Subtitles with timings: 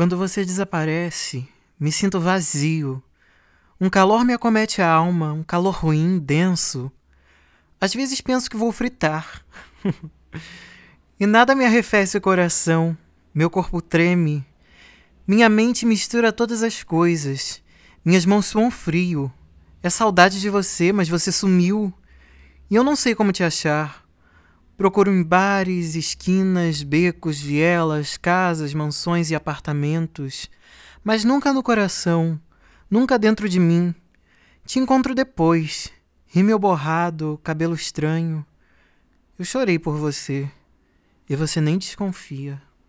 [0.00, 1.46] Quando você desaparece,
[1.78, 3.02] me sinto vazio.
[3.78, 6.90] Um calor me acomete a alma, um calor ruim, denso.
[7.78, 9.44] Às vezes penso que vou fritar.
[11.20, 12.96] e nada me arrefece o coração.
[13.34, 14.42] Meu corpo treme.
[15.26, 17.62] Minha mente mistura todas as coisas.
[18.02, 19.30] Minhas mãos suam frio.
[19.82, 21.92] É saudade de você, mas você sumiu.
[22.70, 24.02] E eu não sei como te achar.
[24.80, 30.48] Procuro em bares, esquinas, becos, vielas, casas, mansões e apartamentos,
[31.04, 32.40] mas nunca no coração,
[32.90, 33.94] nunca dentro de mim.
[34.64, 35.92] Te encontro depois,
[36.26, 38.42] rímel borrado, cabelo estranho.
[39.38, 40.50] Eu chorei por você,
[41.28, 42.62] e você nem desconfia.